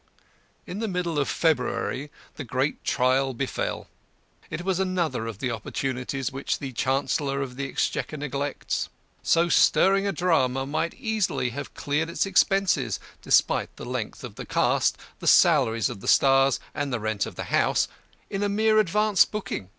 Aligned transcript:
In 0.65 0.79
the 0.79 0.87
middle 0.87 1.19
of 1.19 1.29
February, 1.29 2.09
the 2.35 2.43
great 2.43 2.83
trial 2.83 3.35
befell. 3.35 3.85
It 4.49 4.63
was 4.63 4.79
another 4.79 5.27
of 5.27 5.37
the 5.37 5.51
opportunities 5.51 6.31
which 6.31 6.57
the 6.57 6.71
Chancellor 6.71 7.39
of 7.43 7.55
the 7.55 7.69
Exchequer 7.69 8.17
neglects. 8.17 8.89
So 9.21 9.47
stirring 9.47 10.07
a 10.07 10.11
drama 10.11 10.65
might 10.65 10.93
have 10.95 10.99
easily 11.03 11.51
cleared 11.75 12.09
its 12.09 12.25
expenses 12.25 12.99
despite 13.21 13.75
the 13.75 13.85
length 13.85 14.23
of 14.23 14.33
the 14.33 14.45
cast, 14.47 14.97
the 15.19 15.27
salaries 15.27 15.87
of 15.87 15.99
the 16.01 16.07
stars, 16.07 16.59
and 16.73 16.91
the 16.91 16.99
rent 16.99 17.27
of 17.27 17.35
the 17.35 17.43
house 17.53 17.87
in 18.31 18.55
mere 18.55 18.79
advance 18.79 19.23
booking. 19.23 19.69